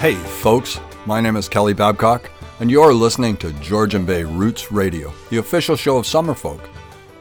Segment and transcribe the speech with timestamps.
[0.00, 5.10] Hey, folks, my name is Kelly Babcock, and you're listening to Georgian Bay Roots Radio,
[5.30, 6.60] the official show of Summerfolk.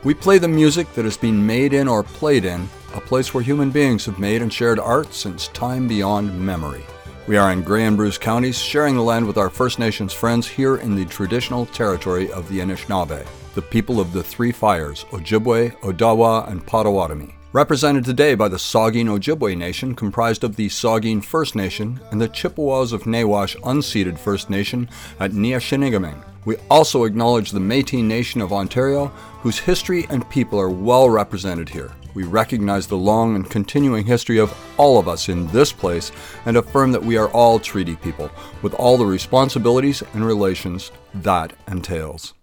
[0.03, 3.41] We play the music that has been made in or played in a place where
[3.41, 6.83] human beings have made and shared art since time beyond memory.
[7.27, 10.45] We are in Grey and Bruce counties, sharing the land with our First Nations friends
[10.45, 15.77] here in the traditional territory of the Anishinaabe, the people of the Three Fires, Ojibwe,
[15.79, 21.55] Odawa, and Potawatomi represented today by the Saugeen Ojibwe Nation, comprised of the Saugeen First
[21.55, 24.89] Nation and the Chippewas of Nawash unceded First Nation
[25.21, 26.21] at Neyaashiinigmiing.
[26.43, 29.05] We also acknowledge the Métis Nation of Ontario,
[29.39, 31.93] whose history and people are well represented here.
[32.13, 36.11] We recognize the long and continuing history of all of us in this place
[36.45, 38.29] and affirm that we are all treaty people,
[38.63, 42.33] with all the responsibilities and relations that entails.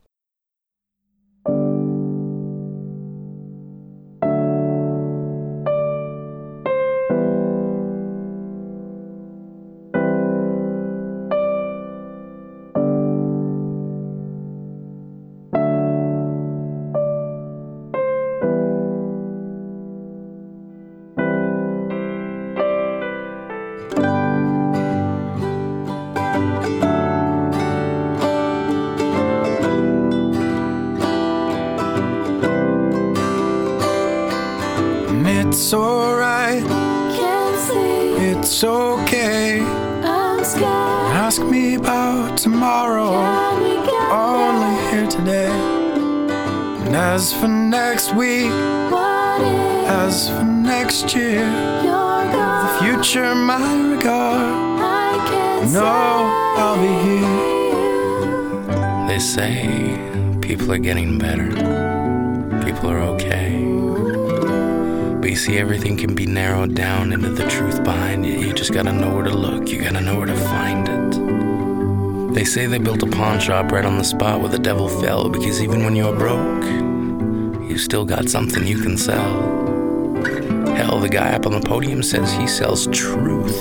[59.12, 61.50] They say people are getting better,
[62.64, 63.62] people are okay.
[65.20, 68.40] But you see, everything can be narrowed down into the truth behind it.
[68.40, 72.34] You just gotta know where to look, you gotta know where to find it.
[72.34, 75.28] They say they built a pawn shop right on the spot where the devil fell
[75.28, 76.64] because even when you're broke,
[77.68, 79.42] you still got something you can sell.
[80.74, 83.60] Hell, the guy up on the podium says he sells truth.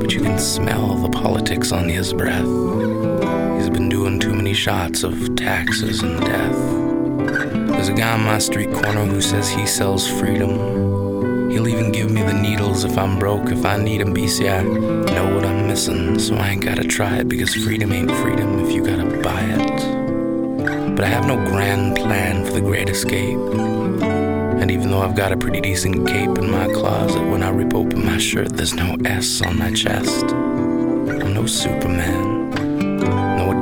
[0.00, 2.81] But you can smell the politics on his breath.
[3.62, 7.68] He's been doing too many shots of taxes and death.
[7.68, 11.48] There's a guy on my street corner who says he sells freedom.
[11.48, 14.50] He'll even give me the needles if I'm broke, if I need them, BC.
[14.50, 14.62] I
[15.14, 18.72] know what I'm missing, so I ain't gotta try it because freedom ain't freedom if
[18.72, 20.96] you gotta buy it.
[20.96, 23.38] But I have no grand plan for the great escape.
[23.38, 27.74] And even though I've got a pretty decent cape in my closet, when I rip
[27.74, 30.24] open my shirt, there's no S on my chest.
[30.32, 32.41] I'm no Superman,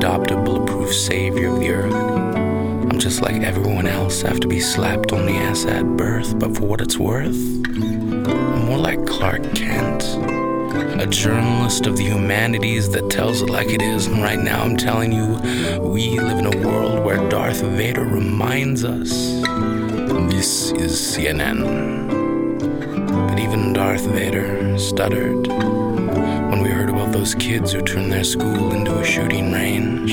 [0.01, 1.95] no adopted bulletproof savior of the earth.
[1.95, 6.39] I'm just like everyone else, I have to be slapped on the ass at birth,
[6.39, 10.03] but for what it's worth, I'm more like Clark Kent
[11.01, 14.07] a journalist of the humanities that tells it like it is.
[14.07, 15.39] And right now, I'm telling you,
[15.81, 19.09] we live in a world where Darth Vader reminds us
[20.31, 22.09] this is CNN.
[23.29, 25.49] But even Darth Vader stuttered
[27.21, 30.13] those kids who turned their school into a shooting range.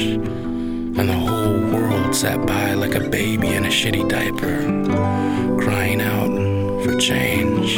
[0.99, 4.57] And the whole world sat by like a baby in a shitty diaper,
[5.57, 6.33] crying out
[6.83, 7.77] for change.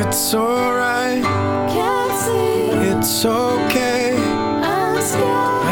[0.00, 1.22] It's alright.
[2.88, 4.16] It's okay.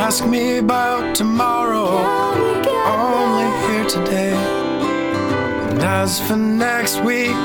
[0.04, 1.88] Ask me about tomorrow.
[2.84, 4.23] Only here today.
[5.84, 7.36] And as for next week,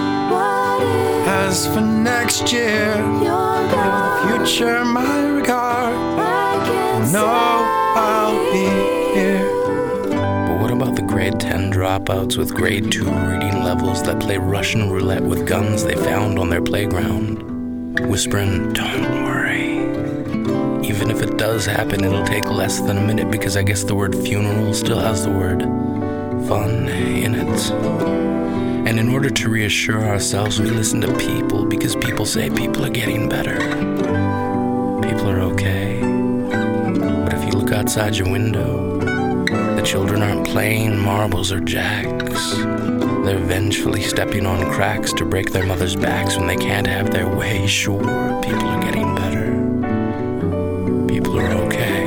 [1.28, 3.34] as for next year, give
[3.70, 5.94] the future my regard.
[7.12, 8.64] No, I'll be
[9.14, 9.44] here
[10.48, 14.90] But what about the grade 10 dropouts with grade 2 reading levels that play Russian
[14.90, 19.80] roulette with guns they found on their playground, whispering, Don't worry.
[20.88, 23.96] Even if it does happen, it'll take less than a minute because I guess the
[23.96, 25.64] word funeral still has the word
[26.48, 26.88] fun
[27.68, 32.90] And in order to reassure ourselves, we listen to people because people say people are
[32.90, 33.58] getting better.
[35.02, 36.00] People are okay.
[36.00, 39.00] But if you look outside your window,
[39.76, 42.56] the children aren't playing marbles or jacks.
[43.26, 47.28] They're vengefully stepping on cracks to break their mothers' backs when they can't have their
[47.28, 47.68] way.
[47.68, 48.00] Sure,
[48.42, 49.50] people are getting better.
[51.08, 51.99] People are okay.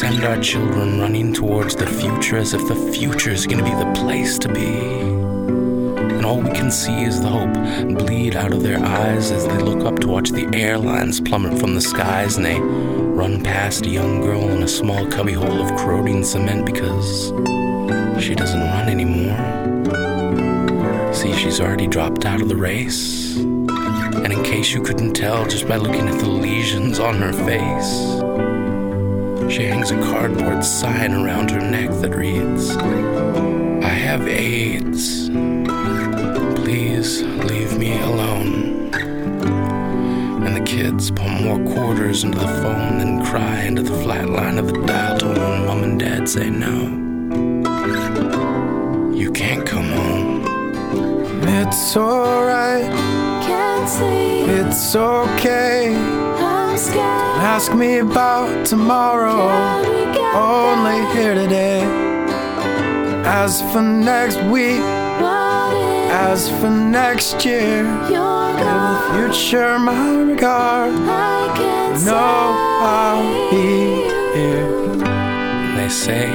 [0.00, 3.76] Send our children running towards the future as if the future is going to be
[3.76, 4.64] the place to be.
[4.64, 7.52] And all we can see is the hope
[7.98, 11.74] bleed out of their eyes as they look up to watch the airlines plummet from
[11.74, 16.24] the skies and they run past a young girl in a small cubbyhole of corroding
[16.24, 17.28] cement because
[18.24, 19.36] she doesn't run anymore.
[21.12, 23.36] See, she's already dropped out of the race.
[23.36, 28.29] And in case you couldn't tell just by looking at the lesions on her face,
[29.50, 35.28] she hangs a cardboard sign around her neck that reads, I have AIDS.
[36.60, 38.94] Please leave me alone.
[38.94, 44.58] And the kids pump more quarters into the phone than cry into the flat line
[44.58, 46.98] of the dial tone when mom and dad say no.
[49.12, 50.40] You can't come home.
[51.42, 52.84] It's alright,
[53.42, 54.48] Can't sleep.
[54.66, 55.94] it's okay.
[56.88, 57.40] I'm.
[57.54, 61.14] Ask me about tomorrow, Can we get only there?
[61.14, 61.82] here today.
[63.24, 64.80] As for next week,
[66.12, 70.92] as for next year, you're in the future, my regard.
[70.94, 72.16] I can No,
[72.82, 73.66] I'll be
[74.36, 74.70] here.
[75.76, 76.26] They say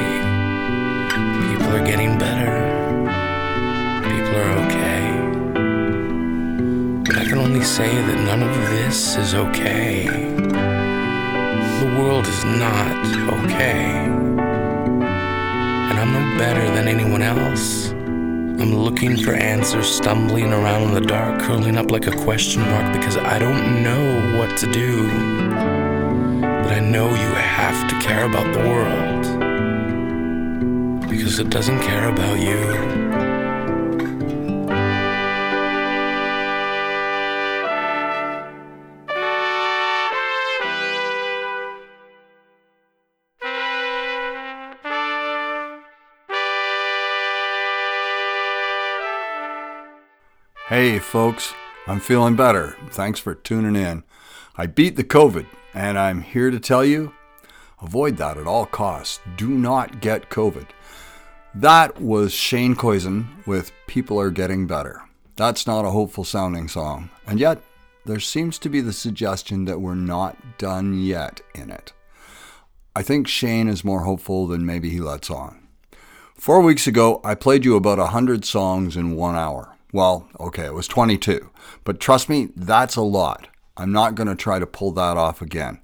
[1.42, 2.54] people are getting better.
[4.10, 5.04] People are okay.
[7.06, 10.35] But I can only say that none of this is okay.
[11.80, 13.06] The world is not
[13.42, 13.84] okay.
[15.90, 17.92] And I'm no better than anyone else.
[17.92, 22.94] I'm looking for answers, stumbling around in the dark, curling up like a question mark
[22.94, 25.08] because I don't know what to do.
[26.40, 29.26] But I know you have to care about the world
[31.10, 32.95] because it doesn't care about you.
[50.76, 51.54] Hey, folks,
[51.88, 52.76] I'm feeling better.
[52.90, 54.04] Thanks for tuning in.
[54.58, 57.14] I beat the COVID, and I'm here to tell you
[57.82, 59.22] avoid that at all costs.
[59.38, 60.68] Do not get COVID.
[61.54, 65.02] That was Shane Koyczan with People Are Getting Better.
[65.38, 67.62] That's not a hopeful sounding song, and yet
[68.04, 71.94] there seems to be the suggestion that we're not done yet in it.
[72.94, 75.70] I think Shane is more hopeful than maybe he lets on.
[76.36, 79.75] Four weeks ago, I played you about 100 songs in one hour.
[79.96, 81.52] Well, okay, it was 22.
[81.86, 83.48] But trust me, that's a lot.
[83.78, 85.80] I'm not going to try to pull that off again.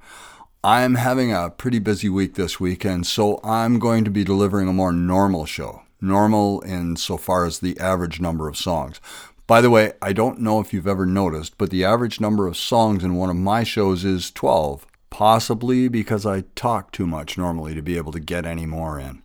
[0.65, 4.73] I'm having a pretty busy week this weekend, so I'm going to be delivering a
[4.73, 5.83] more normal show.
[6.01, 8.99] Normal in so far as the average number of songs.
[9.47, 12.57] By the way, I don't know if you've ever noticed, but the average number of
[12.57, 14.85] songs in one of my shows is 12.
[15.09, 19.23] Possibly because I talk too much normally to be able to get any more in.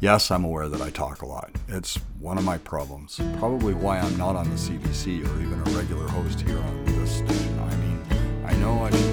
[0.00, 1.50] Yes, I'm aware that I talk a lot.
[1.66, 3.18] It's one of my problems.
[3.38, 7.16] Probably why I'm not on the CBC or even a regular host here on this
[7.16, 7.58] station.
[7.58, 8.00] I mean,
[8.46, 9.07] I know I should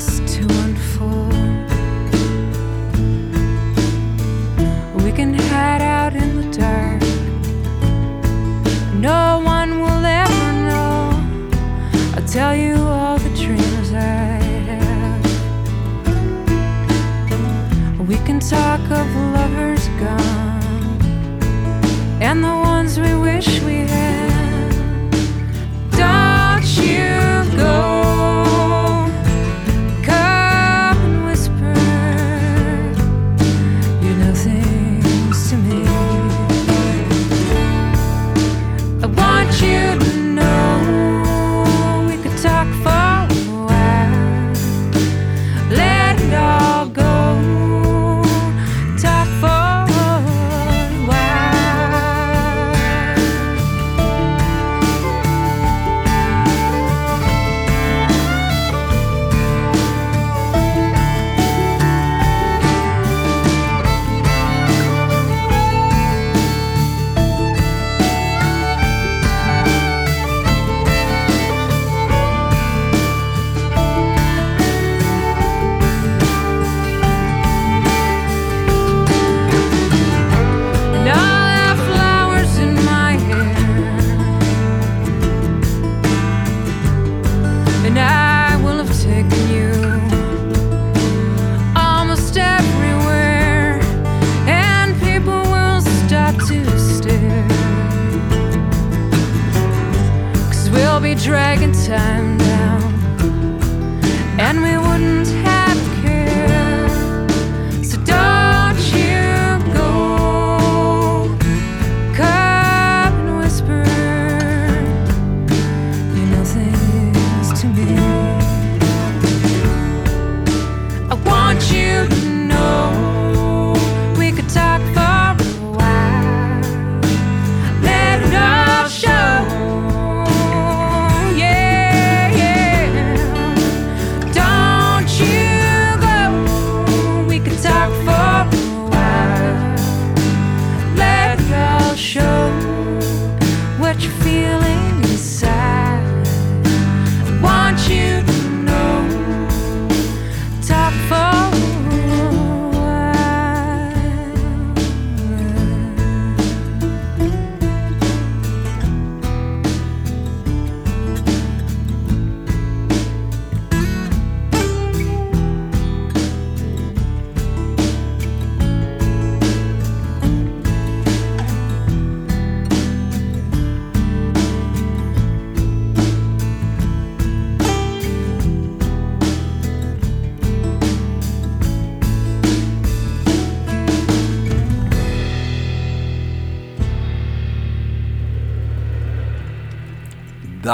[0.00, 0.63] secrets to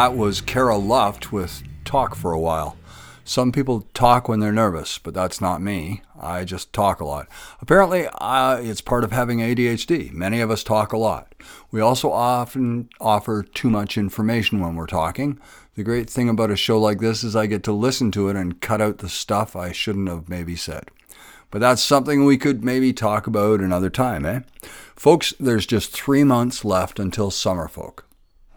[0.00, 2.78] That was Cara Luft with Talk for a While.
[3.22, 6.00] Some people talk when they're nervous, but that's not me.
[6.18, 7.28] I just talk a lot.
[7.60, 10.10] Apparently, uh, it's part of having ADHD.
[10.10, 11.34] Many of us talk a lot.
[11.70, 15.38] We also often offer too much information when we're talking.
[15.74, 18.36] The great thing about a show like this is I get to listen to it
[18.36, 20.90] and cut out the stuff I shouldn't have maybe said.
[21.50, 24.40] But that's something we could maybe talk about another time, eh?
[24.96, 28.04] Folks, there's just three months left until Summerfolk.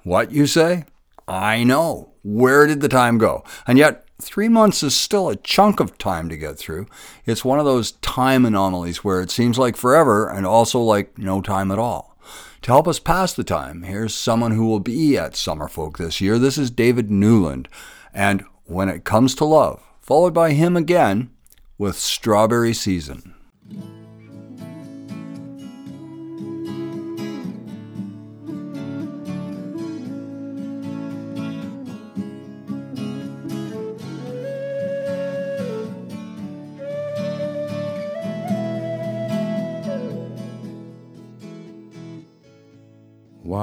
[0.04, 0.86] What, you say?
[1.28, 2.12] I know.
[2.24, 3.44] Where did the time go?
[3.68, 6.88] And yet, three months is still a chunk of time to get through.
[7.26, 11.42] It's one of those time anomalies where it seems like forever and also like no
[11.42, 12.18] time at all.
[12.64, 16.40] To help us pass the time, here's someone who will be at Summerfolk this year.
[16.40, 17.68] This is David Newland.
[18.14, 21.30] And When It Comes to Love, followed by him again
[21.78, 23.34] with Strawberry Season.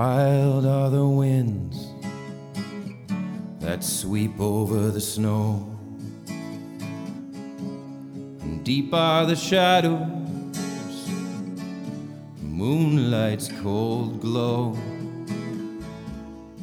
[0.02, 1.88] Wild are the winds
[3.58, 5.78] that sweep over the snow,
[8.40, 10.08] and deep are the shadows,
[12.40, 14.74] moonlight's cold glow.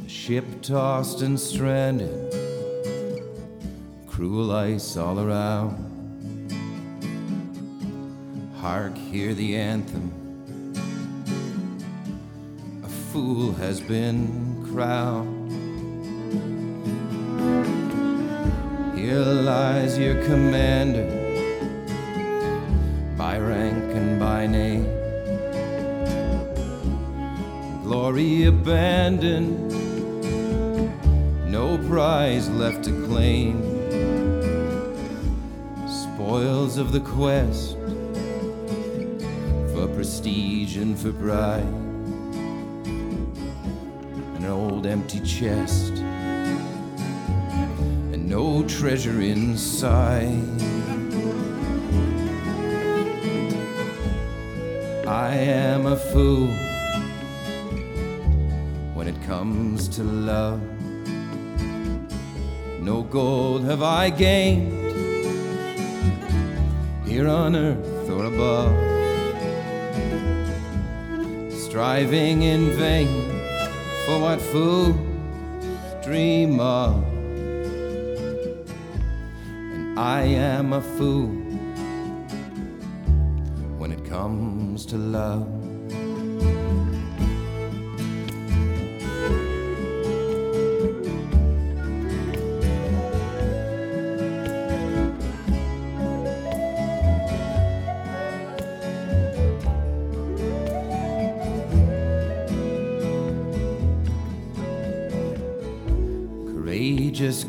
[0.01, 2.33] The ship tossed and stranded,
[4.07, 5.77] cruel ice all around.
[8.55, 10.26] Hark, hear the anthem
[13.17, 15.49] fool has been crowned.
[18.95, 21.07] Here lies your commander,
[23.17, 24.85] by rank and by name.
[27.85, 29.71] Glory abandoned,
[31.49, 33.55] no prize left to claim.
[36.03, 37.77] Spoils of the quest
[39.73, 41.86] for prestige and for pride
[44.77, 45.93] old empty chest
[48.13, 50.27] and no treasure inside.
[55.07, 56.49] I am a fool
[58.93, 60.61] when it comes to love.
[62.79, 64.73] No gold have I gained
[67.07, 68.75] here on earth or above,
[71.51, 73.26] striving in vain
[74.07, 74.95] for what fools
[76.01, 77.03] dream of.
[79.73, 81.27] And I am a fool
[83.77, 85.45] when it comes to love.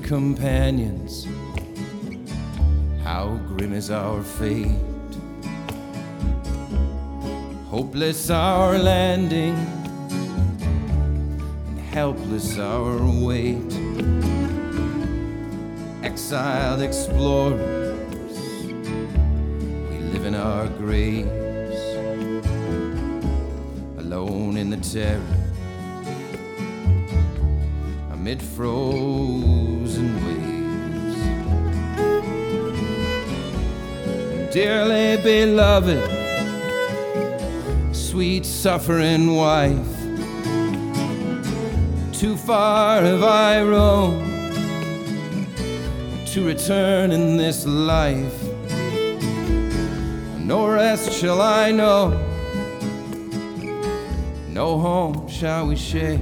[0.09, 1.27] Companions.
[3.05, 4.71] How grim is our fate!
[7.67, 9.55] Hopeless our landing,
[11.67, 13.71] and helpless our wait.
[16.03, 18.39] Exiled explorers,
[19.91, 21.83] we live in our graves,
[23.99, 25.39] alone in the terror
[28.29, 28.43] amid
[29.99, 31.17] frozen waves.
[34.53, 36.03] Dearly beloved,
[37.95, 39.97] sweet suffering wife,
[42.13, 44.27] too far have I roamed
[46.29, 48.43] to return in this life.
[50.39, 52.11] No rest shall I know,
[54.49, 56.19] no home shall we share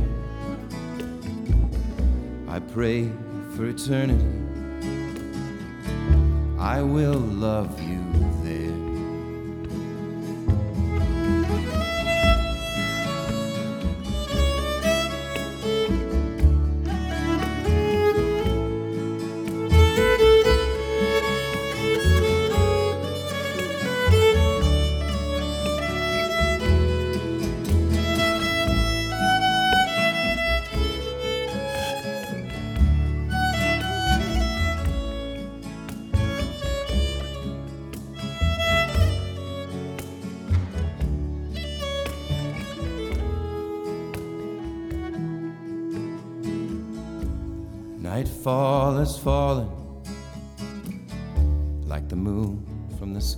[2.49, 3.11] I pray
[3.57, 4.23] for eternity.
[6.59, 7.96] I will love you.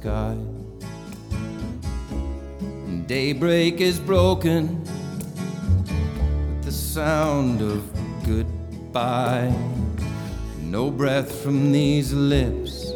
[0.00, 0.36] Sky.
[2.86, 7.82] And daybreak is broken with the sound of
[8.24, 9.52] goodbye.
[10.62, 12.92] No breath from these lips,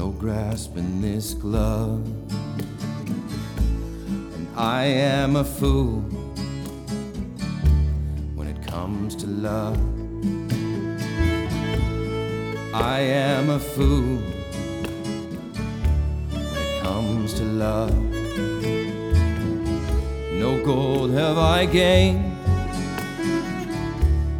[0.00, 2.06] no grasp in this glove.
[4.34, 6.00] And I am a fool
[8.34, 9.76] when it comes to love.
[12.72, 14.31] I am a fool
[17.42, 17.94] to love.
[20.42, 22.36] No gold have I gained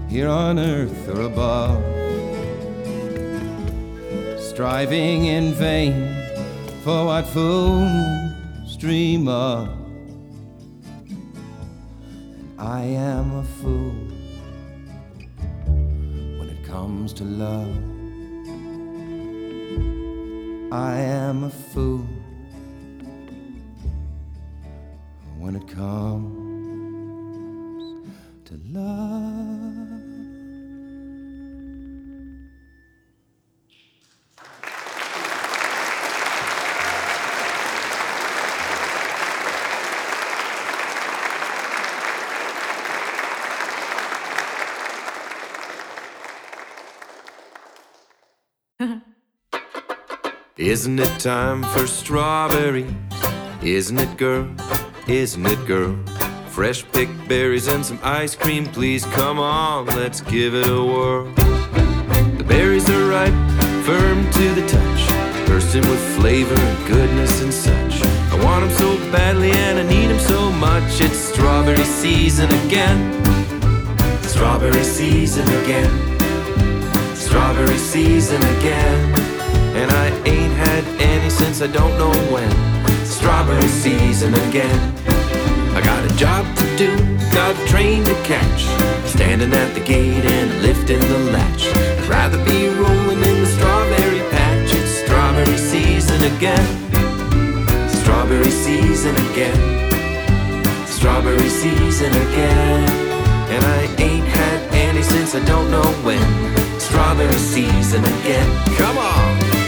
[0.08, 1.82] here on earth or above,
[4.40, 5.94] striving in vain
[6.84, 9.68] for what fools dream of.
[12.58, 13.96] I am a fool
[16.38, 17.76] when it comes to love.
[20.72, 22.06] I am a fool
[25.62, 27.28] it comes
[28.44, 29.42] to love.
[50.58, 52.92] Isn't it time for strawberries?
[53.62, 54.48] Isn't it, girl?
[55.08, 55.96] Isn't it, girl?
[56.46, 61.24] Fresh picked berries and some ice cream, please come on, let's give it a whirl.
[62.36, 63.34] The berries are ripe,
[63.84, 68.06] firm to the touch, bursting with flavor and goodness and such.
[68.30, 71.00] I want them so badly and I need them so much.
[71.00, 73.12] It's strawberry season again.
[74.22, 75.90] Strawberry season again.
[77.16, 79.20] Strawberry season again.
[79.74, 82.71] And I ain't had any since I don't know when.
[83.22, 84.80] Strawberry season again.
[85.76, 86.90] I got a job to do,
[87.30, 88.64] got a train to catch.
[89.06, 91.66] Standing at the gate and lifting the latch.
[91.66, 94.74] I'd rather be rolling in the strawberry patch.
[94.74, 96.66] It's strawberry season again.
[98.02, 99.88] Strawberry season again.
[100.88, 102.90] Strawberry season again.
[103.54, 106.26] And I ain't had any since I don't know when.
[106.80, 108.76] Strawberry season again.
[108.76, 109.61] Come on!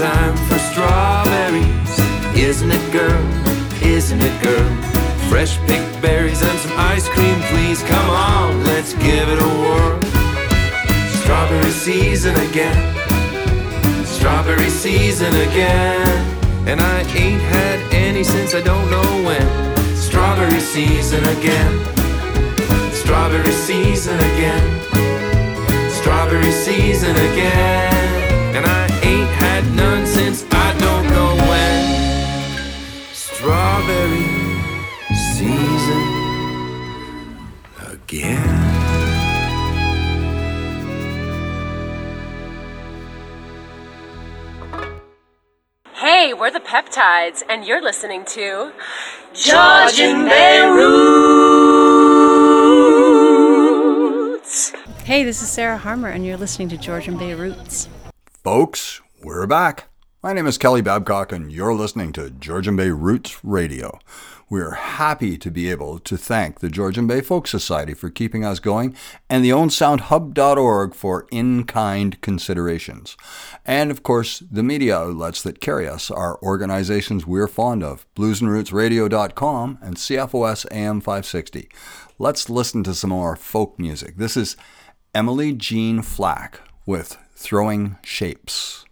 [0.00, 1.92] Time for strawberries?
[2.34, 3.22] Isn't it, girl?
[3.84, 4.68] Isn't it, girl?
[5.28, 10.00] Fresh picked berries and some ice cream, please come on, let's give it a whirl.
[11.20, 12.80] Strawberry season again.
[14.06, 16.08] Strawberry season again.
[16.66, 19.46] And I ain't had any since I don't know when.
[19.96, 21.72] Strawberry season again.
[22.92, 24.66] Strawberry season again.
[25.90, 28.09] Strawberry season again.
[29.40, 31.84] And I ain't had none since I don't know when.
[33.14, 34.26] Strawberry
[35.36, 36.04] season
[37.92, 38.58] again.
[45.94, 48.72] Hey, we're the Peptides, and you're listening to
[49.34, 50.90] Georgian Bay Roots.
[55.04, 57.88] Hey, this is Sarah Harmer, and you're listening to Georgian Bay Roots.
[58.44, 59.88] Folks, we're back.
[60.22, 63.98] My name is Kelly Babcock, and you're listening to Georgian Bay Roots Radio.
[64.48, 68.58] We're happy to be able to thank the Georgian Bay Folk Society for keeping us
[68.58, 68.96] going
[69.28, 73.16] and the OwenSoundHub.org for in kind considerations.
[73.64, 79.78] And of course, the media outlets that carry us are organizations we're fond of bluesandrootsradio.com
[79.82, 81.68] and CFOS AM 560.
[82.18, 84.16] Let's listen to some more folk music.
[84.16, 84.56] This is
[85.14, 88.84] Emily Jean Flack with Throwing Shapes.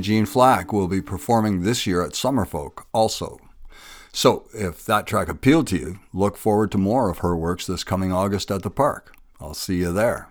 [0.00, 3.38] Emily Jean Flack will be performing this year at Summerfolk also.
[4.14, 7.84] So, if that track appealed to you, look forward to more of her works this
[7.84, 9.14] coming August at the park.
[9.38, 10.30] I'll see you there.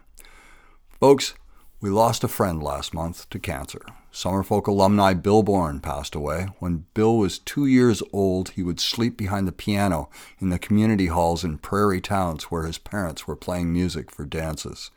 [1.00, 1.36] Folks,
[1.82, 3.82] we lost a friend last month to cancer.
[4.12, 6.48] Summerfolk alumni Bill Bourne passed away.
[6.58, 11.08] When Bill was two years old, he would sleep behind the piano in the community
[11.08, 14.90] halls in prairie towns where his parents were playing music for dances.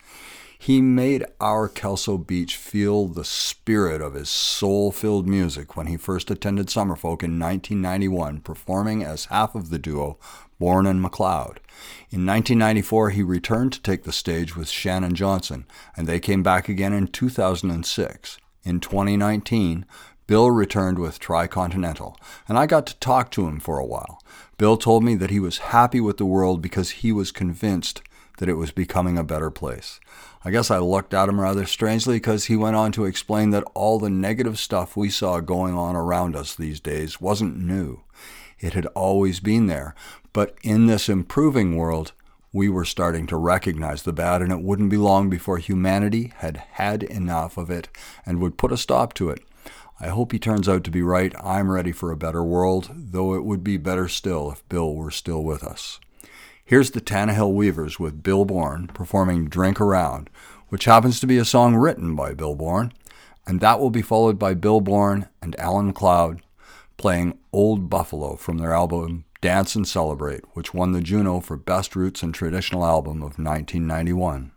[0.62, 5.96] He made our Kelso Beach feel the spirit of his soul filled music when he
[5.96, 10.18] first attended Summerfolk in 1991, performing as half of the duo
[10.60, 11.56] Bourne and McLeod.
[12.10, 16.68] In 1994, he returned to take the stage with Shannon Johnson, and they came back
[16.68, 18.38] again in 2006.
[18.62, 19.84] In 2019,
[20.28, 22.14] Bill returned with Tricontinental,
[22.46, 24.22] and I got to talk to him for a while.
[24.58, 28.00] Bill told me that he was happy with the world because he was convinced
[28.38, 30.00] that it was becoming a better place.
[30.44, 33.64] I guess I looked at him rather strangely because he went on to explain that
[33.74, 38.02] all the negative stuff we saw going on around us these days wasn't new.
[38.58, 39.94] It had always been there,
[40.32, 42.12] but in this improving world,
[42.52, 46.58] we were starting to recognize the bad, and it wouldn't be long before humanity had
[46.72, 47.88] had enough of it
[48.26, 49.42] and would put a stop to it.
[50.00, 51.32] I hope he turns out to be right.
[51.42, 55.10] I'm ready for a better world, though it would be better still if Bill were
[55.10, 56.00] still with us.
[56.72, 60.30] Here's the Tannahill Weavers with Bill Bourne performing Drink Around,
[60.70, 62.94] which happens to be a song written by Bill Bourne,
[63.46, 66.40] and that will be followed by Bill Bourne and Alan McLeod
[66.96, 71.94] playing Old Buffalo from their album Dance and Celebrate, which won the Juno for Best
[71.94, 74.52] Roots and Traditional Album of 1991.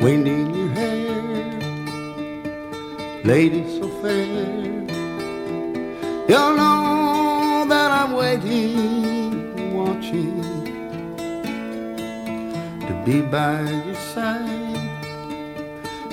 [0.00, 1.22] Wind in your hair,
[3.22, 4.24] lady so fair.
[6.28, 10.42] You'll know that I'm waiting, watching
[12.86, 14.48] to be by your side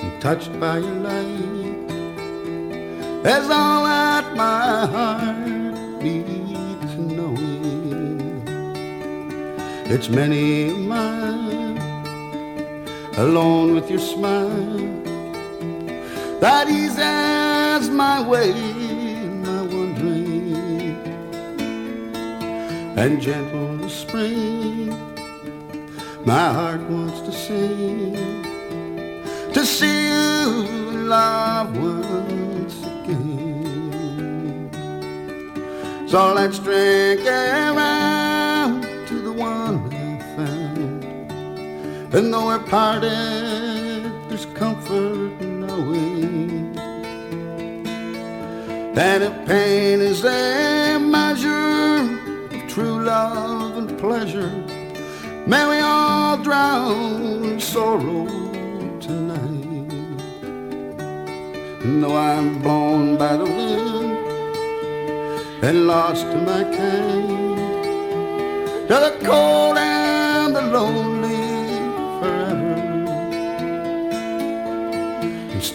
[0.02, 1.88] and touched by your light.
[3.24, 8.44] That's all that my heart needs knowing.
[9.90, 11.67] It's many miles
[13.18, 14.78] alone with your smile
[16.40, 18.54] that eases my way,
[19.42, 20.96] my wandering,
[22.96, 24.90] and gentle as spring.
[26.26, 28.14] My heart wants to sing,
[29.52, 30.68] to see you
[31.08, 34.70] love once again.
[36.08, 38.27] So let's drink around
[42.14, 46.74] And though we're parted, there's comfort in knowing
[48.94, 52.10] that if pain is a measure
[52.56, 54.52] of true love and pleasure,
[55.46, 58.26] may we all drown in sorrow
[59.02, 59.92] tonight.
[61.84, 64.18] And though I'm blown by the wind
[65.62, 67.58] and lost to my kind,
[68.88, 71.17] to the cold and the lonely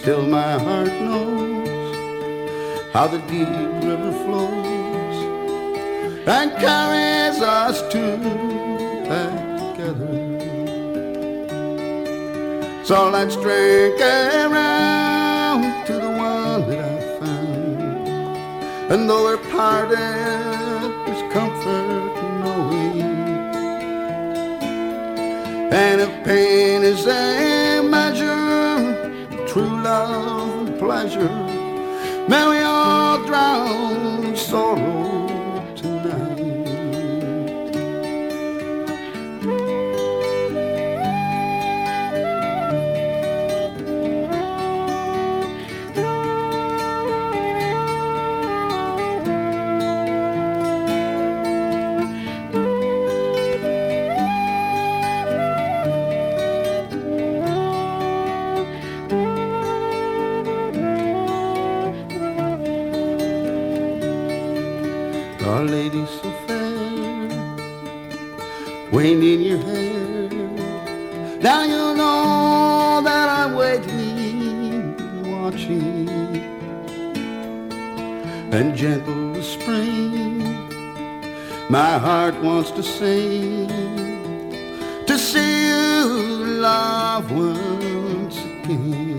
[0.03, 1.95] still my heart knows
[2.91, 3.47] how the deep
[3.87, 5.17] river flows
[6.27, 8.17] and carries us two
[9.07, 10.15] back together.
[12.83, 18.91] So let's drink around to the one that I found.
[18.91, 19.97] And though we're parted,
[21.05, 23.01] there's comfort in knowing.
[25.71, 27.42] And if pain is measure,
[29.93, 31.29] of pleasure,
[32.27, 34.35] may we all drown in
[81.73, 83.67] My heart wants to sing,
[85.07, 86.05] to see you
[86.61, 89.09] love once again.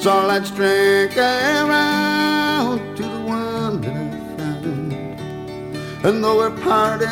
[0.00, 4.92] So let's drink around to the one that I found.
[6.04, 7.06] And though we're parted,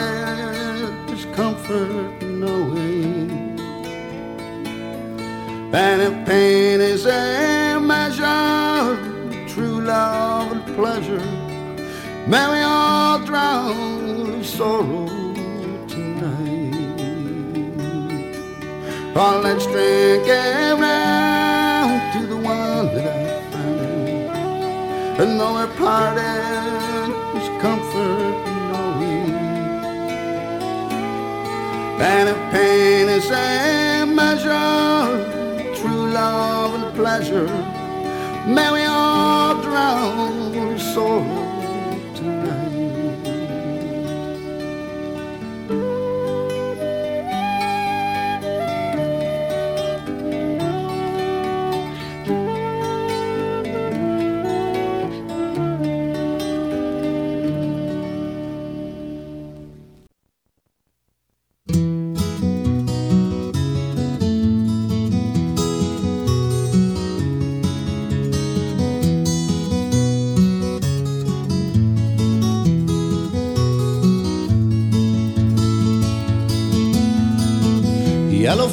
[1.07, 3.31] there's comfort knowing.
[5.73, 6.68] And if pain
[14.59, 15.07] sorrow
[15.87, 16.75] tonight.
[19.15, 25.21] Oh, let's drink around to the one that I found.
[25.21, 28.37] And though we're parted, there's comfort
[28.71, 29.31] knowing.
[32.11, 37.53] And if pain is a measure, true love and pleasure.
[38.57, 41.38] May we all drown in sorrow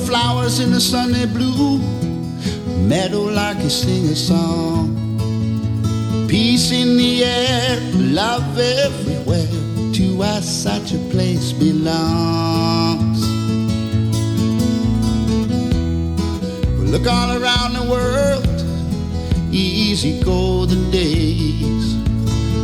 [0.05, 1.79] flowers in the Sunday blue,
[2.87, 4.93] meadow like you sing a song.
[6.29, 9.47] Peace in the air, love everywhere.
[9.93, 13.21] To us, such a place belongs.
[16.79, 18.61] We look all around the world,
[19.51, 21.95] easy go the days.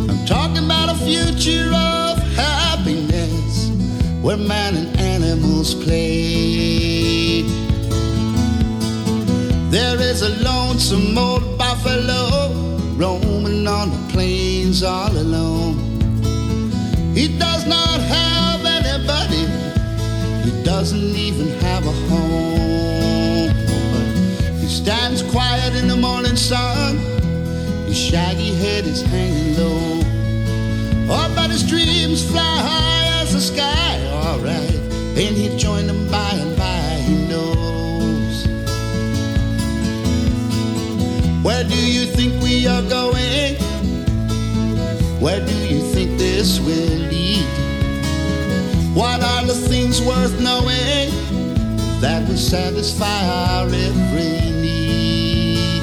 [0.10, 3.69] I'm talking about a future of happiness
[4.21, 5.01] where man and
[5.32, 7.44] animals play.
[9.70, 12.49] There is a lonesome old buffalo
[12.97, 15.78] roaming on the plains all alone.
[17.16, 19.45] He does not have anybody,
[20.43, 23.51] he doesn't even have a home.
[24.60, 26.97] He stands quiet in the morning sun,
[27.88, 30.01] his shaggy head is hanging low.
[31.14, 34.80] Oh, but his dreams fly high as the sky, alright.
[35.14, 38.47] And he'll join them by and by, he knows.
[41.43, 43.55] Where do you think we are going?
[45.22, 47.45] Where do you think this will lead?
[48.95, 51.09] What are the things worth knowing
[52.01, 55.82] that will satisfy our every need?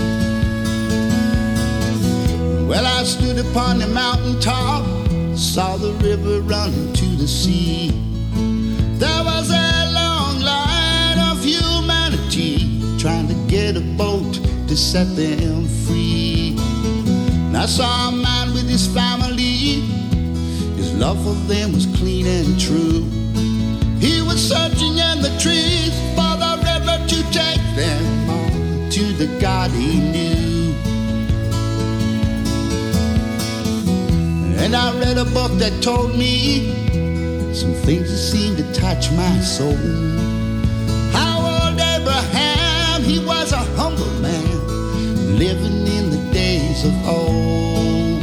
[2.69, 4.85] Well, I stood upon the mountain top,
[5.37, 7.98] saw the river running to the sea.
[14.79, 16.55] Set them free.
[16.57, 19.81] And I saw a man with his family,
[20.77, 23.03] his love for them was clean and true.
[23.99, 29.27] He was searching in the trees for the river to take them on to the
[29.41, 30.75] God he knew.
[34.63, 36.73] And I read a book that told me
[37.53, 39.75] some things that seemed to touch my soul.
[41.11, 44.38] How old Abraham, he was a humble man,
[45.39, 48.21] living in the days of old.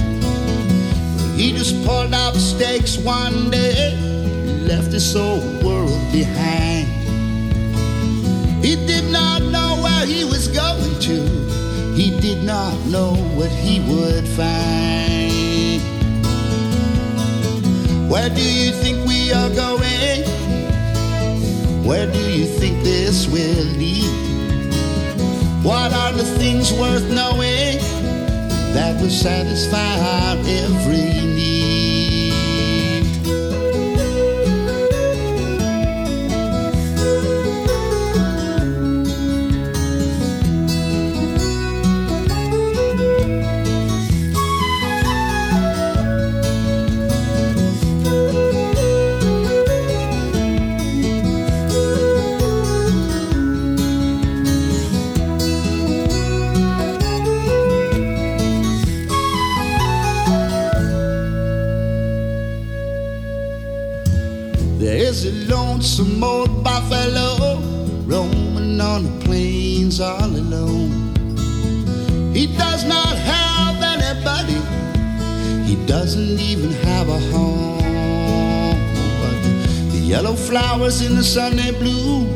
[1.40, 3.96] He just pulled out the stakes one day,
[4.46, 6.88] He left this old world behind.
[8.62, 13.80] He did not know where he was going to, he did not know what he
[13.80, 15.82] would find.
[18.12, 20.24] Where do you think we are going?
[21.86, 24.25] Where do you think this will lead?
[25.66, 27.80] What are the things worth knowing
[28.76, 31.35] that will satisfy our every
[72.36, 74.60] He does not have anybody.
[75.64, 78.76] He doesn't even have a home.
[79.22, 79.38] But
[79.94, 82.28] the yellow flowers in the Sunday blue,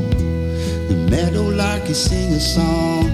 [0.88, 3.12] the meadowlark is sing a song.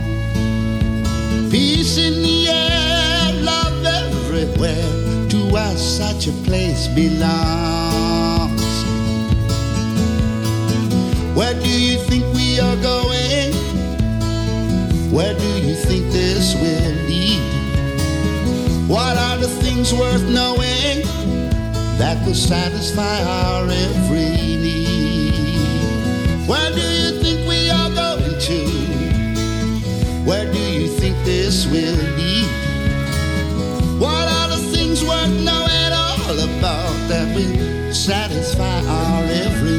[1.50, 4.88] Peace in the air, love everywhere.
[5.30, 8.62] To us, such a place belongs.
[11.36, 11.85] Where do you
[15.16, 17.40] Where do you think this will lead?
[18.90, 21.04] What are the things worth knowing
[21.98, 26.50] that will satisfy our every need?
[26.50, 28.60] Where do you think we are going to?
[30.28, 32.50] Where do you think this will lead?
[33.98, 39.75] What are the things worth knowing all about that will satisfy our every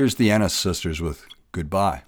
[0.00, 2.04] Here's the Ennis sisters with Goodbye.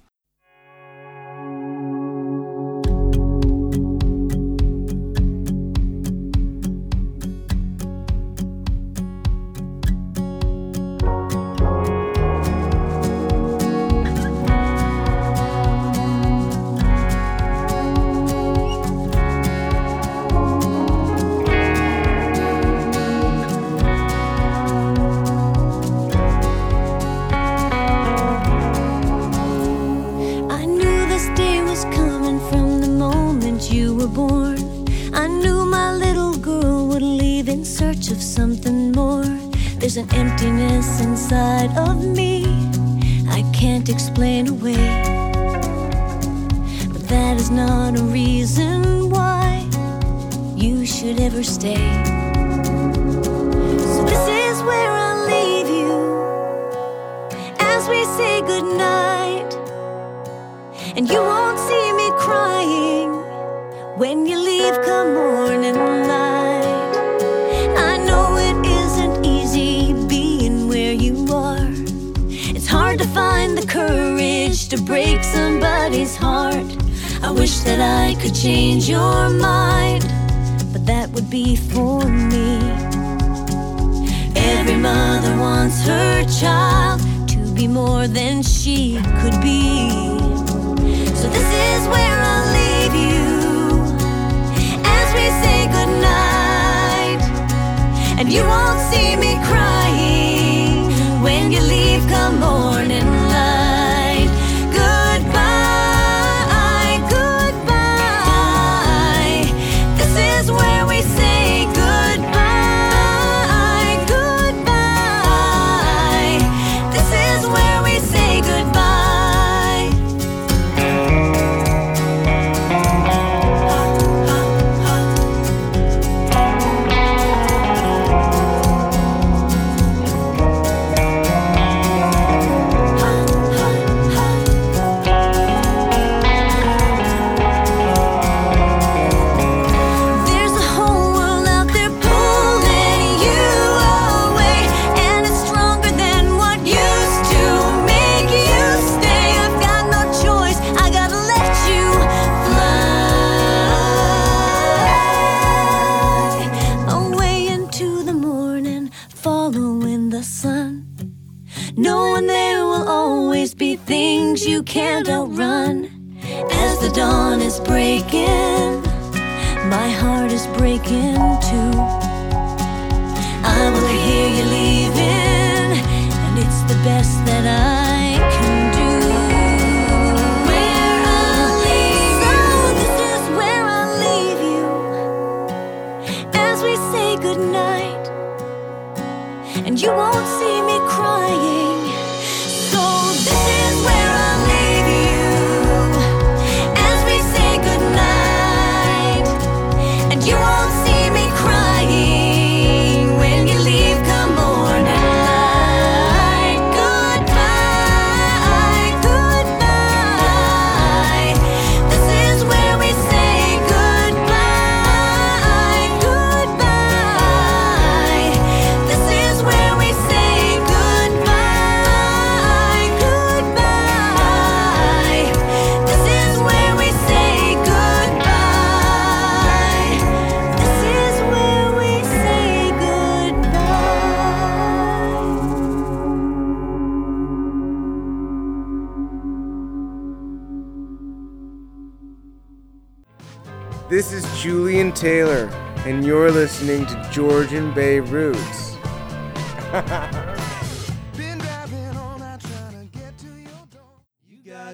[243.93, 245.51] This is Julian Taylor,
[245.85, 248.79] and you're listening to Georgian Bay Roots.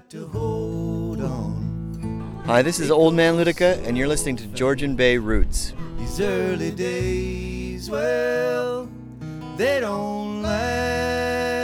[0.08, 2.42] to hold on.
[2.46, 5.72] Hi, this is Old Man Luedecke, and you're listening to Georgian Bay Roots.
[5.98, 8.88] These early days, well,
[9.56, 11.58] they don't last.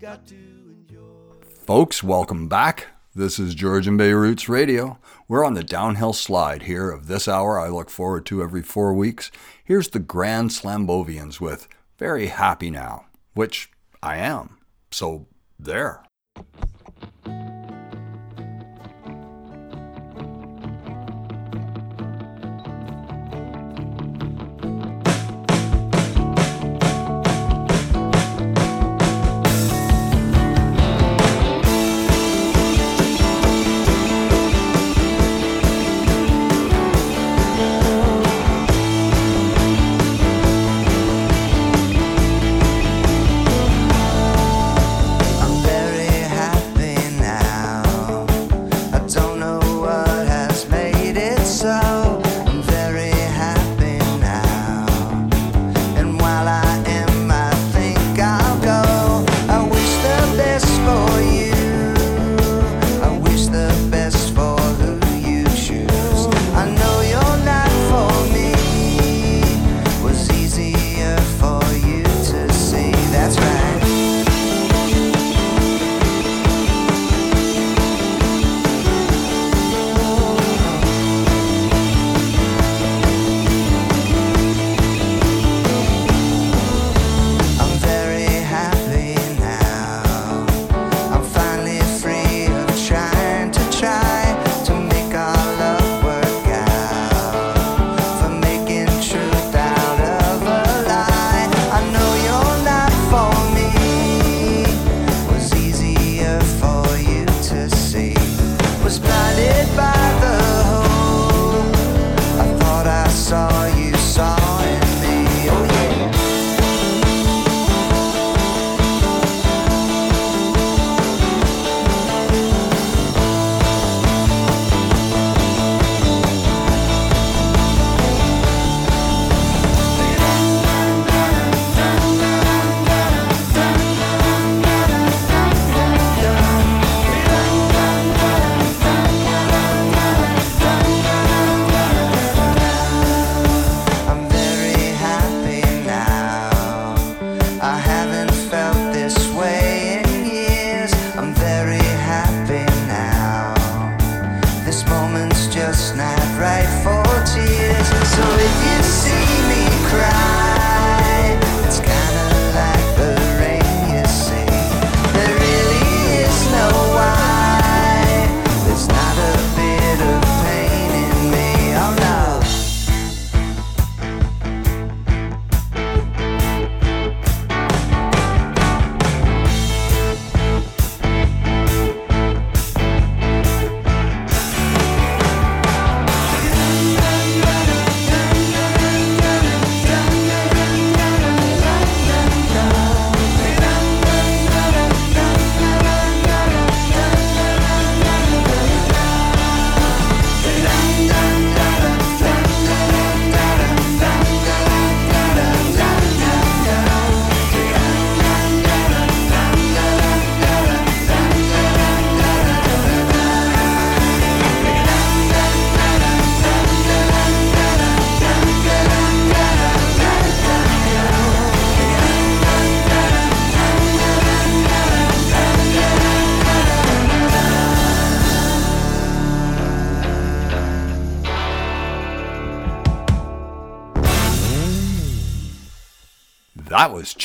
[0.00, 1.36] Got to enjoy.
[1.64, 2.88] Folks, welcome back.
[3.14, 4.98] This is Georgian Bay Roots Radio.
[5.28, 8.94] We're on the downhill slide here of this hour I look forward to every four
[8.94, 9.32] weeks.
[9.64, 11.66] Here's the Grand Slambovians with
[11.98, 14.58] Very Happy Now, which I am.
[14.92, 15.26] So,
[15.58, 16.04] there.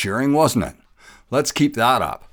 [0.02, 0.74] Cheering, wasn't it?
[1.30, 2.24] Let's keep that up.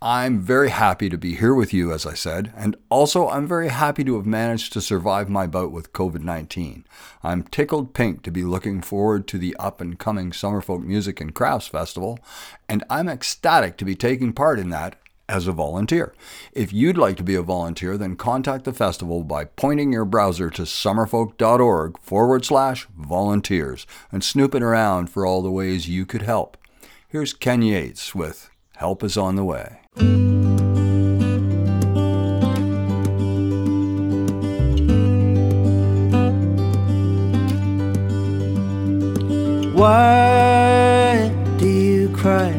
[0.00, 3.70] I'm very happy to be here with you, as I said, and also I'm very
[3.70, 6.86] happy to have managed to survive my bout with COVID 19.
[7.24, 11.34] I'm tickled pink to be looking forward to the up and coming Summerfolk Music and
[11.34, 12.20] Crafts Festival,
[12.68, 14.94] and I'm ecstatic to be taking part in that
[15.28, 16.14] as a volunteer.
[16.52, 20.50] If you'd like to be a volunteer, then contact the festival by pointing your browser
[20.50, 26.56] to summerfolk.org forward slash volunteers and snooping around for all the ways you could help.
[27.10, 29.78] Here's Ken Yates with Help is on the Way.
[39.72, 42.50] Why do you cry?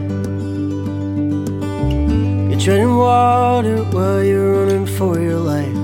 [2.50, 5.76] You're treading water while you're running for your life.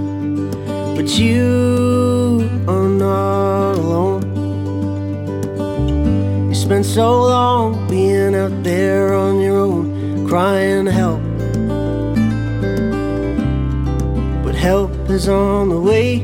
[0.96, 4.24] But you are not alone.
[6.50, 7.85] You spent so long
[8.46, 11.22] out there on your own, crying help.
[14.44, 16.20] But help is on the way.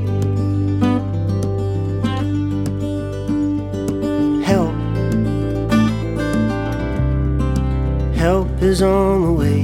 [4.51, 4.75] Help.
[8.15, 9.59] Help is on the way.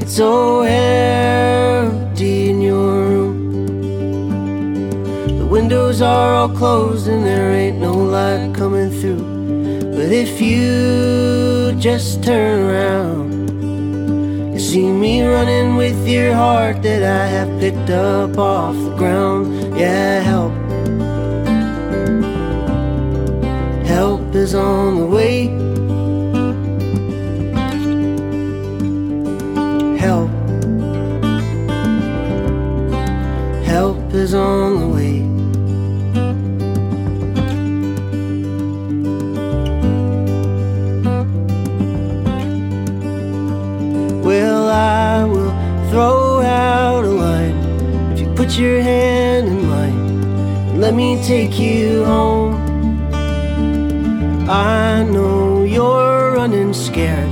[0.00, 0.62] It's so
[6.44, 9.24] all closed and there ain't no light coming through.
[9.96, 17.26] But if you just turn around, you see me running with your heart that I
[17.28, 19.78] have picked up off the ground.
[19.78, 20.52] Yeah, help.
[23.86, 25.46] Help is on the way.
[29.96, 30.30] Help.
[33.64, 34.83] Help is on the
[48.58, 50.80] your hand in mine.
[50.80, 52.54] Let me take you home.
[54.48, 57.30] I know you're running scared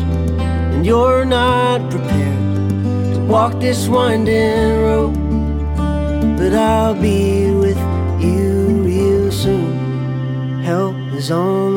[0.72, 5.14] and you're not prepared to walk this winding road.
[6.38, 7.78] But I'll be with
[8.20, 10.62] you real soon.
[10.62, 11.71] Help is on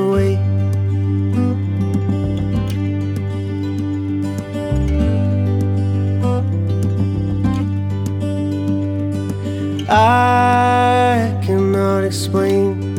[9.87, 12.95] I cannot explain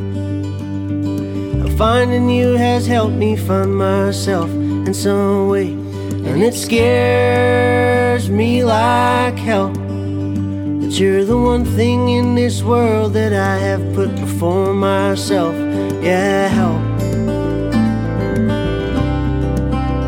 [1.77, 9.37] finding you has helped me find myself in some way, and it scares me like
[9.37, 15.55] hell that you're the one thing in this world that I have put before myself.
[16.03, 16.81] Yeah, help.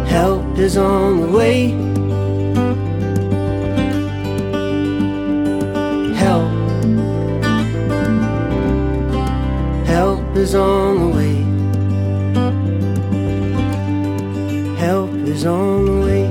[0.09, 1.75] Help is on the way.
[6.15, 6.58] Help.
[10.39, 11.35] Is on the way.
[14.77, 16.23] Help is on the way.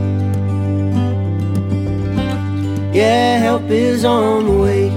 [2.98, 4.88] Yeah, help is on the way.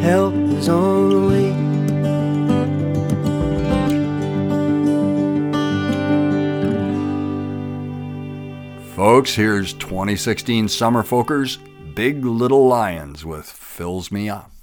[0.00, 1.52] Help is on the way.
[8.96, 11.58] Folks, here's 2016 Summer Folkers
[11.94, 14.53] Big Little Lions with Fills Me Up.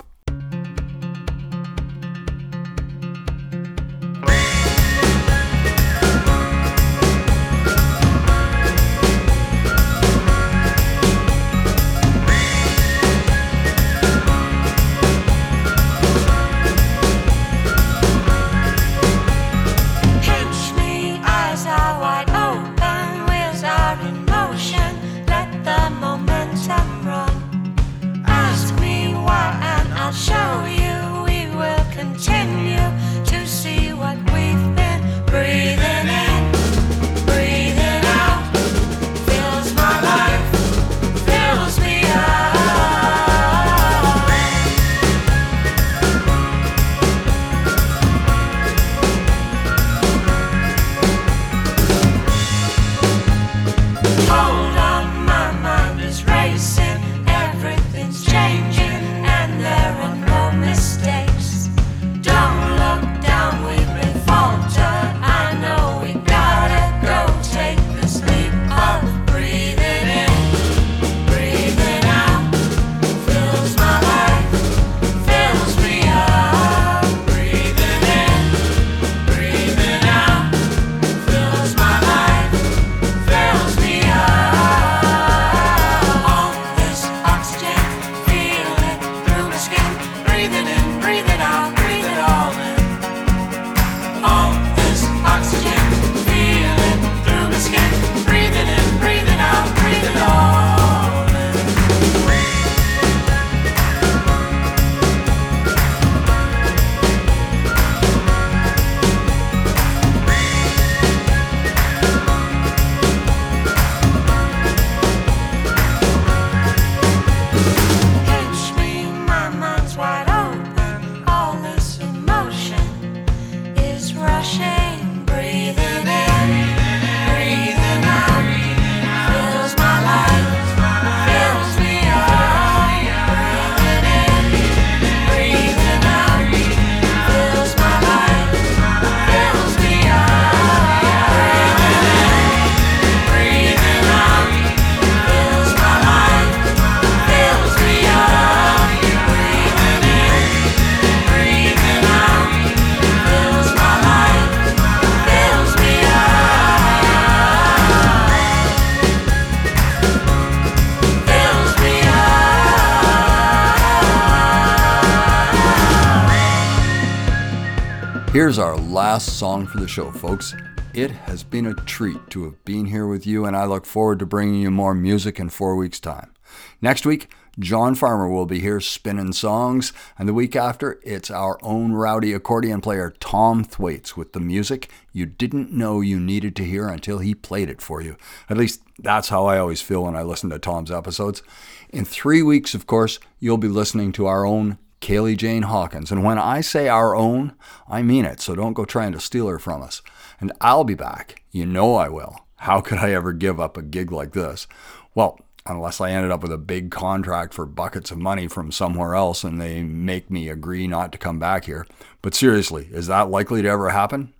[168.51, 170.53] Here's our last song for the show, folks.
[170.93, 174.19] It has been a treat to have been here with you, and I look forward
[174.19, 176.33] to bringing you more music in four weeks' time.
[176.81, 181.59] Next week, John Farmer will be here spinning songs, and the week after, it's our
[181.63, 186.65] own rowdy accordion player Tom Thwaites with the music you didn't know you needed to
[186.65, 188.17] hear until he played it for you.
[188.49, 191.41] At least that's how I always feel when I listen to Tom's episodes.
[191.87, 196.11] In three weeks, of course, you'll be listening to our own Kaylee Jane Hawkins.
[196.11, 197.53] And when I say our own,
[197.89, 200.01] I mean it, so don't go trying to steal her from us.
[200.39, 201.43] And I'll be back.
[201.51, 202.45] You know I will.
[202.57, 204.67] How could I ever give up a gig like this?
[205.15, 209.15] Well, unless I ended up with a big contract for buckets of money from somewhere
[209.15, 211.85] else and they make me agree not to come back here.
[212.21, 214.33] But seriously, is that likely to ever happen?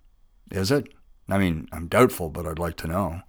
[0.50, 0.88] Is it?
[1.28, 3.22] I mean, I'm doubtful, but I'd like to know.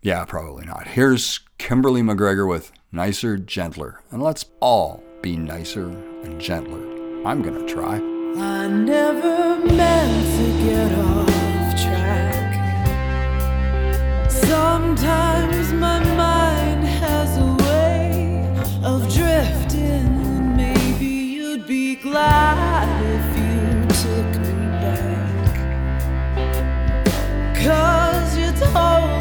[0.00, 0.88] Yeah, probably not.
[0.88, 4.00] Here's Kimberly McGregor with Nicer, Gentler.
[4.10, 5.88] And let's all be nicer
[6.22, 6.80] and gentler.
[7.26, 7.96] I'm going to try.
[7.96, 11.28] I never meant to get off
[11.82, 12.54] track.
[14.30, 18.46] Sometimes my mind has a way
[18.84, 24.54] of drifting, and maybe you'd be glad if you took me
[24.84, 25.54] back.
[27.56, 29.17] Cause you told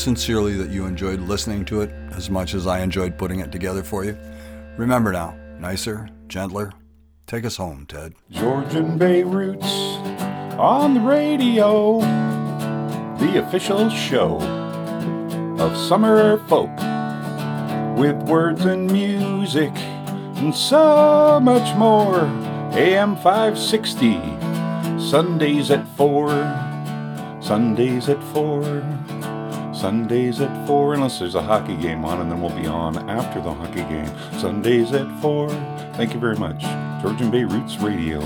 [0.00, 3.82] sincerely that you enjoyed listening to it as much as I enjoyed putting it together
[3.82, 4.18] for you.
[4.76, 6.72] Remember now, nicer, gentler.
[7.26, 8.14] Take us home, Ted.
[8.30, 9.70] Georgian Bay Roots
[10.58, 12.00] on the radio,
[13.18, 14.38] the official show
[15.58, 16.70] of summer folk
[17.98, 19.72] with words and music
[20.40, 22.20] and so much more.
[22.72, 24.14] AM 560,
[24.98, 26.30] Sundays at 4,
[27.42, 29.09] Sundays at 4.
[29.80, 33.40] Sundays at 4, unless there's a hockey game on, and then we'll be on after
[33.40, 34.12] the hockey game.
[34.38, 35.48] Sundays at 4.
[35.94, 36.60] Thank you very much.
[37.00, 38.20] Georgian Bay Roots Radio.